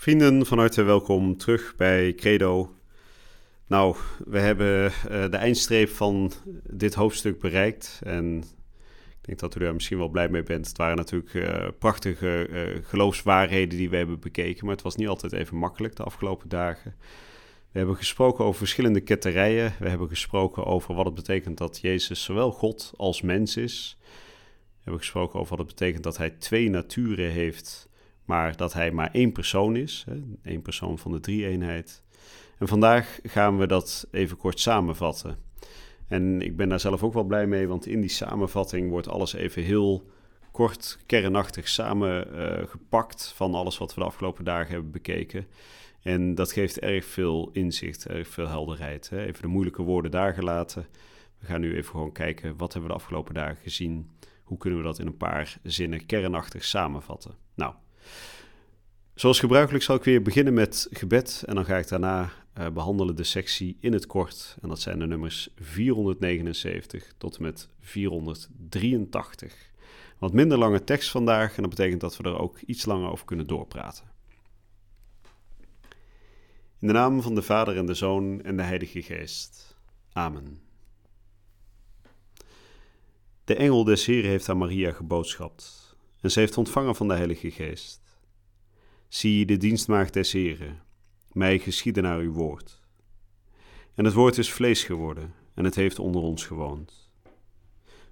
[0.00, 2.74] Vrienden, van harte welkom terug bij Credo.
[3.66, 6.32] Nou, we hebben uh, de eindstreep van
[6.70, 8.00] dit hoofdstuk bereikt.
[8.02, 8.36] En
[9.08, 10.68] ik denk dat u daar misschien wel blij mee bent.
[10.68, 14.64] Het waren natuurlijk uh, prachtige uh, geloofswaarheden die we hebben bekeken.
[14.64, 16.94] Maar het was niet altijd even makkelijk de afgelopen dagen.
[17.72, 19.74] We hebben gesproken over verschillende ketterijen.
[19.78, 23.96] We hebben gesproken over wat het betekent dat Jezus zowel God als mens is.
[24.00, 27.88] We hebben gesproken over wat het betekent dat hij twee naturen heeft
[28.30, 32.02] maar dat hij maar één persoon is, hè, één persoon van de drie-eenheid.
[32.58, 35.36] En vandaag gaan we dat even kort samenvatten.
[36.08, 39.32] En ik ben daar zelf ook wel blij mee, want in die samenvatting wordt alles
[39.32, 40.10] even heel
[40.50, 45.46] kort, kernachtig samengepakt uh, van alles wat we de afgelopen dagen hebben bekeken.
[46.02, 49.10] En dat geeft erg veel inzicht, erg veel helderheid.
[49.12, 50.86] Even de moeilijke woorden daar gelaten.
[51.38, 54.10] We gaan nu even gewoon kijken, wat hebben we de afgelopen dagen gezien?
[54.44, 57.34] Hoe kunnen we dat in een paar zinnen kernachtig samenvatten?
[57.54, 57.74] Nou,
[59.14, 63.16] Zoals gebruikelijk zal ik weer beginnen met gebed en dan ga ik daarna uh, behandelen
[63.16, 64.56] de sectie in het kort.
[64.62, 69.70] En dat zijn de nummers 479 tot en met 483.
[70.18, 73.24] Wat minder lange tekst vandaag en dat betekent dat we er ook iets langer over
[73.24, 74.04] kunnen doorpraten.
[76.78, 79.78] In de naam van de Vader en de Zoon en de Heilige Geest.
[80.12, 80.60] Amen.
[83.44, 85.89] De engel des Heren heeft aan Maria geboodschapt
[86.20, 88.00] en ze heeft ontvangen van de Heilige Geest.
[89.08, 90.82] Zie de dienstmaagd des Heren,
[91.32, 92.80] mij geschieden naar uw woord.
[93.94, 97.10] En het woord is vlees geworden en het heeft onder ons gewoond.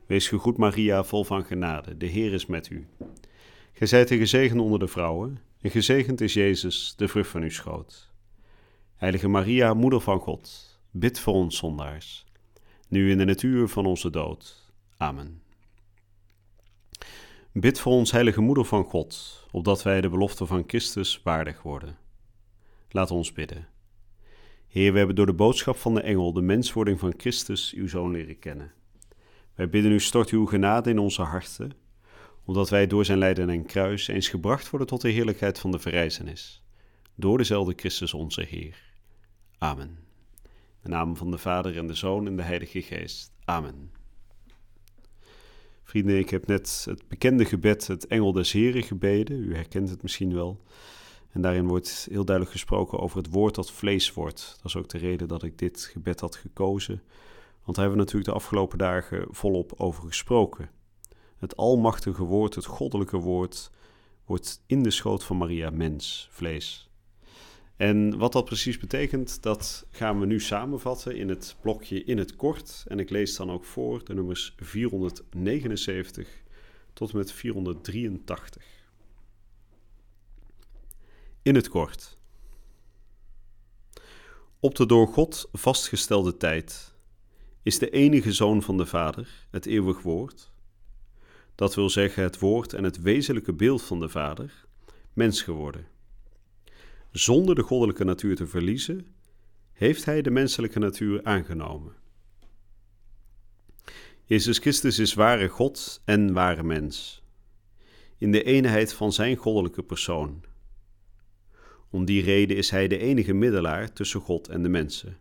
[0.06, 2.86] Wees gegroet Maria, vol van genade, de Heer is met u.
[3.72, 7.50] Gij zijt de gezegend onder de vrouwen, en gezegend is Jezus, de vrucht van uw
[7.50, 8.12] schoot.
[8.94, 12.26] Heilige Maria, moeder van God, bid voor ons zondaars,
[12.88, 14.72] nu in de natuur van onze dood.
[14.96, 15.42] Amen.
[17.60, 21.96] Bid voor ons, heilige moeder van God, opdat wij de belofte van Christus waardig worden.
[22.88, 23.68] Laat ons bidden.
[24.68, 28.10] Heer, we hebben door de boodschap van de engel de menswording van Christus, uw Zoon,
[28.10, 28.72] leren kennen.
[29.54, 31.72] Wij bidden u, stort uw genade in onze harten,
[32.44, 35.78] omdat wij door zijn lijden en kruis eens gebracht worden tot de heerlijkheid van de
[35.78, 36.62] verrijzenis.
[37.14, 38.92] Door dezelfde Christus onze Heer.
[39.58, 39.98] Amen.
[40.38, 40.48] In
[40.82, 43.32] de naam van de Vader en de Zoon en de Heilige Geest.
[43.44, 43.97] Amen.
[45.88, 49.38] Vrienden, ik heb net het bekende gebed, het Engel des Heren, gebeden.
[49.38, 50.60] U herkent het misschien wel.
[51.30, 54.54] En daarin wordt heel duidelijk gesproken over het woord dat vlees wordt.
[54.56, 57.02] Dat is ook de reden dat ik dit gebed had gekozen.
[57.64, 60.70] Want daar hebben we natuurlijk de afgelopen dagen volop over gesproken.
[61.36, 63.70] Het almachtige woord, het goddelijke woord,
[64.24, 66.87] wordt in de schoot van Maria mens, vlees.
[67.78, 72.36] En wat dat precies betekent, dat gaan we nu samenvatten in het blokje in het
[72.36, 72.84] kort.
[72.88, 76.28] En ik lees dan ook voor de nummers 479
[76.92, 78.64] tot en met 483.
[81.42, 82.18] In het kort.
[84.60, 86.94] Op de door God vastgestelde tijd
[87.62, 90.52] is de enige zoon van de Vader, het eeuwig woord,
[91.54, 94.66] dat wil zeggen het woord en het wezenlijke beeld van de Vader,
[95.12, 95.96] mens geworden
[97.18, 99.06] zonder de goddelijke natuur te verliezen,
[99.72, 101.92] heeft hij de menselijke natuur aangenomen.
[104.24, 107.22] Jezus Christus is ware God en ware mens,
[108.18, 110.44] in de eenheid van zijn goddelijke persoon.
[111.90, 115.18] Om die reden is hij de enige middelaar tussen God en de mensen.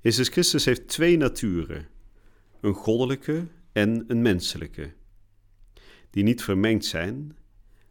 [0.00, 1.88] Jezus Christus heeft twee naturen,
[2.60, 4.92] een goddelijke en een menselijke,
[6.10, 7.38] die niet vermengd zijn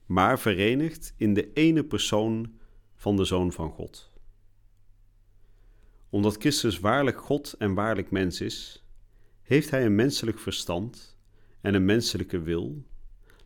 [0.10, 2.54] maar verenigd in de ene persoon
[2.96, 4.12] van de Zoon van God.
[6.10, 8.86] Omdat Christus waarlijk God en waarlijk mens is,
[9.42, 11.18] heeft hij een menselijk verstand
[11.62, 12.84] en een menselijke wil,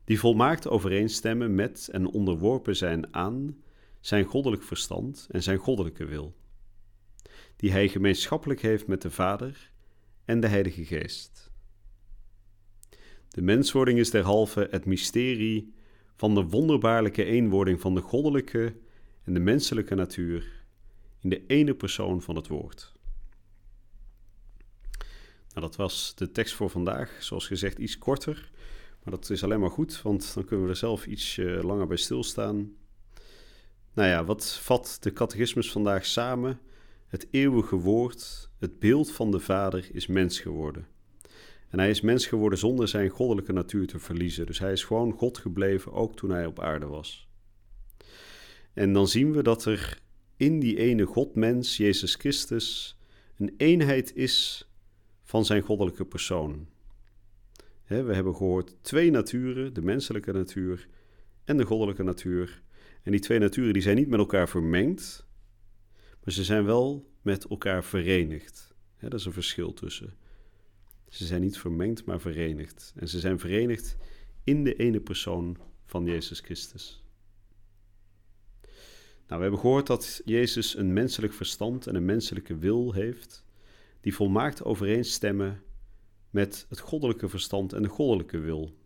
[0.03, 3.63] die volmaakt overeenstemmen met en onderworpen zijn aan
[3.99, 6.35] zijn goddelijk verstand en zijn goddelijke wil,
[7.55, 9.71] die hij gemeenschappelijk heeft met de Vader
[10.25, 11.51] en de Heilige Geest.
[13.29, 15.73] De menswording is derhalve het mysterie
[16.23, 18.75] van de wonderbaarlijke eenwording van de goddelijke
[19.23, 20.65] en de menselijke natuur
[21.19, 22.93] in de ene persoon van het woord.
[25.47, 27.17] Nou, dat was de tekst voor vandaag.
[27.19, 28.51] Zoals gezegd, iets korter.
[29.03, 31.87] Maar dat is alleen maar goed, want dan kunnen we er zelf iets uh, langer
[31.87, 32.71] bij stilstaan.
[33.93, 36.59] Nou ja, wat vat de catechismus vandaag samen?
[37.07, 40.87] Het eeuwige woord, het beeld van de Vader, is mens geworden.
[41.73, 44.45] En hij is mens geworden zonder zijn goddelijke natuur te verliezen.
[44.45, 47.27] Dus hij is gewoon God gebleven, ook toen hij op aarde was.
[48.73, 49.99] En dan zien we dat er
[50.37, 52.97] in die ene Godmens, Jezus Christus,
[53.37, 54.67] een eenheid is
[55.23, 56.67] van zijn goddelijke persoon.
[57.87, 60.87] we hebben gehoord twee naturen, de menselijke natuur
[61.43, 62.61] en de goddelijke natuur.
[63.03, 65.25] En die twee naturen die zijn niet met elkaar vermengd,
[66.23, 68.73] maar ze zijn wel met elkaar verenigd.
[68.99, 70.21] Dat is een verschil tussen.
[71.13, 72.93] Ze zijn niet vermengd, maar verenigd.
[72.95, 73.97] En ze zijn verenigd
[74.43, 77.03] in de ene persoon van Jezus Christus.
[79.27, 83.45] Nou, we hebben gehoord dat Jezus een menselijk verstand en een menselijke wil heeft,
[84.01, 85.61] die volmaakt overeenstemmen
[86.29, 88.77] met het goddelijke verstand en de goddelijke wil.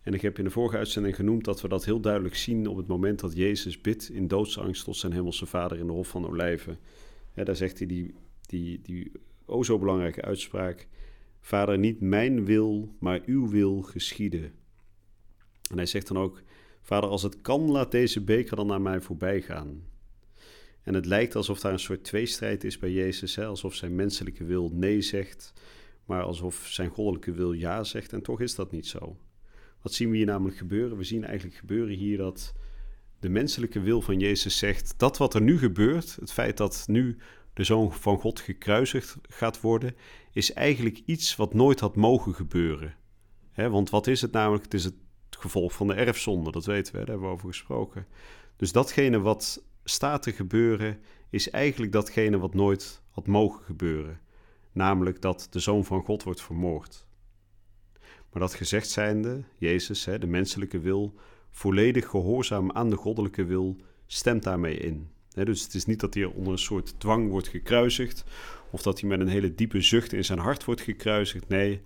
[0.00, 2.76] En ik heb in de vorige uitzending genoemd dat we dat heel duidelijk zien op
[2.76, 6.26] het moment dat Jezus bidt in doodsangst tot zijn hemelse vader in de Hof van
[6.26, 6.78] Olijven.
[7.34, 9.12] Daar zegt hij die, die, die
[9.44, 10.88] o zo belangrijke uitspraak:
[11.42, 14.52] Vader, niet mijn wil, maar uw wil geschieden.
[15.70, 16.42] En hij zegt dan ook:
[16.82, 19.82] Vader, als het kan, laat deze beker dan naar mij voorbij gaan.
[20.82, 24.70] En het lijkt alsof daar een soort tweestrijd is bij Jezus, alsof zijn menselijke wil
[24.72, 25.52] nee zegt,
[26.04, 28.12] maar alsof zijn goddelijke wil ja zegt.
[28.12, 29.16] En toch is dat niet zo.
[29.82, 30.96] Wat zien we hier namelijk gebeuren?
[30.96, 32.54] We zien eigenlijk gebeuren hier dat
[33.20, 37.16] de menselijke wil van Jezus zegt: dat wat er nu gebeurt, het feit dat nu
[37.54, 39.96] de zoon van God gekruisigd gaat worden,
[40.32, 42.94] is eigenlijk iets wat nooit had mogen gebeuren.
[43.54, 44.64] want wat is het namelijk?
[44.64, 44.94] Het is het
[45.30, 48.06] gevolg van de erfzonde, dat weten we, daar hebben we over gesproken.
[48.56, 51.00] Dus datgene wat staat te gebeuren,
[51.30, 54.20] is eigenlijk datgene wat nooit had mogen gebeuren.
[54.72, 57.06] Namelijk dat de zoon van God wordt vermoord.
[58.30, 61.14] Maar dat gezegd zijnde, Jezus, de menselijke wil,
[61.50, 63.76] volledig gehoorzaam aan de goddelijke wil,
[64.06, 65.11] stemt daarmee in.
[65.34, 68.24] Dus het is niet dat hij onder een soort dwang wordt gekruisigd,
[68.70, 71.48] of dat hij met een hele diepe zucht in zijn hart wordt gekruisigd.
[71.48, 71.82] Nee,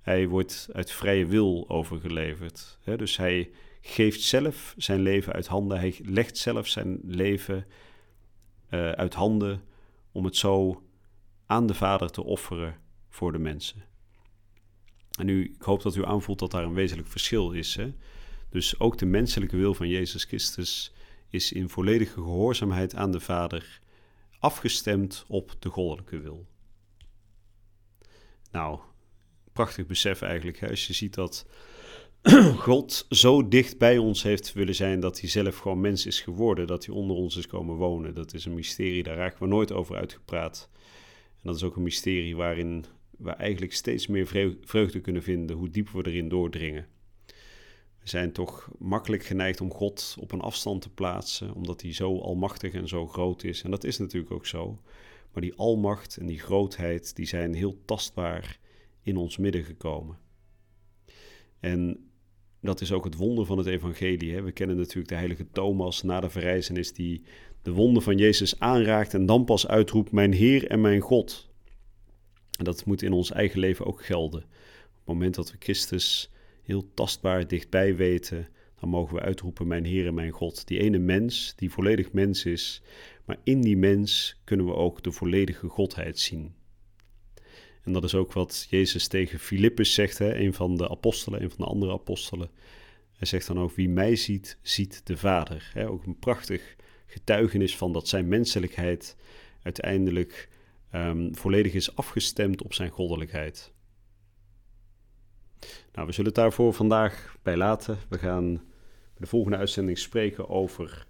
[0.00, 2.78] hij wordt uit vrije wil overgeleverd.
[2.96, 3.50] dus hij
[3.80, 7.66] geeft zelf zijn leven uit handen, hij legt zelf zijn leven
[8.70, 9.62] uh, uit handen
[10.12, 10.82] om het zo
[11.46, 12.76] aan de Vader te offeren
[13.08, 13.84] voor de mensen.
[15.18, 17.74] En nu, ik hoop dat u aanvoelt dat daar een wezenlijk verschil is.
[17.74, 17.92] Hè?
[18.50, 20.92] Dus ook de menselijke wil van Jezus Christus
[21.30, 23.80] is in volledige gehoorzaamheid aan de Vader
[24.38, 26.46] afgestemd op de goddelijke wil.
[28.50, 28.78] Nou,
[29.52, 30.58] prachtig besef eigenlijk.
[30.58, 30.68] Hè?
[30.68, 31.46] Als je ziet dat
[32.68, 36.66] God zo dicht bij ons heeft willen zijn dat hij zelf gewoon mens is geworden,
[36.66, 38.14] dat hij onder ons is komen wonen.
[38.14, 40.68] Dat is een mysterie, daar raken we nooit over uitgepraat.
[41.32, 42.84] En dat is ook een mysterie waarin
[43.18, 44.26] we eigenlijk steeds meer
[44.64, 46.86] vreugde kunnen vinden, hoe diep we erin doordringen.
[48.00, 52.18] We zijn toch makkelijk geneigd om God op een afstand te plaatsen, omdat hij zo
[52.18, 53.62] almachtig en zo groot is.
[53.62, 54.80] En dat is natuurlijk ook zo.
[55.32, 58.58] Maar die almacht en die grootheid, die zijn heel tastbaar
[59.02, 60.18] in ons midden gekomen.
[61.60, 62.10] En
[62.60, 64.34] dat is ook het wonder van het evangelie.
[64.34, 64.42] Hè?
[64.42, 67.22] We kennen natuurlijk de heilige Thomas na de verrijzenis die
[67.62, 71.48] de wonden van Jezus aanraakt en dan pas uitroept, mijn Heer en mijn God.
[72.58, 74.40] En dat moet in ons eigen leven ook gelden.
[74.42, 76.30] Op het moment dat we Christus
[76.62, 78.48] heel tastbaar dichtbij weten,
[78.80, 80.66] dan mogen we uitroepen, mijn Heer en mijn God.
[80.66, 82.82] Die ene mens, die volledig mens is,
[83.24, 86.54] maar in die mens kunnen we ook de volledige Godheid zien.
[87.82, 91.50] En dat is ook wat Jezus tegen Filippus zegt, hè, een van de apostelen, een
[91.50, 92.50] van de andere apostelen.
[93.12, 95.72] Hij zegt dan ook, wie mij ziet, ziet de Vader.
[95.88, 96.76] Ook een prachtig
[97.06, 99.16] getuigenis van dat zijn menselijkheid
[99.62, 100.48] uiteindelijk
[100.94, 103.72] um, volledig is afgestemd op zijn goddelijkheid.
[105.92, 107.98] Nou, we zullen het daarvoor vandaag bij laten.
[108.08, 108.62] We gaan bij
[109.16, 111.06] de volgende uitzending spreken over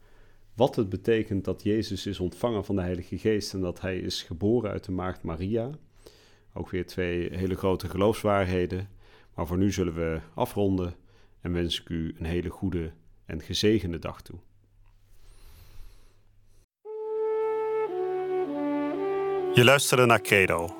[0.55, 4.23] wat het betekent dat Jezus is ontvangen van de Heilige Geest en dat hij is
[4.23, 5.71] geboren uit de maagd Maria.
[6.55, 8.89] Ook weer twee hele grote geloofswaarheden.
[9.35, 10.95] Maar voor nu zullen we afronden
[11.41, 12.93] en wens ik u een hele goede
[13.27, 14.39] en gezegende dag toe.
[19.55, 20.80] Je luisterde naar Credo,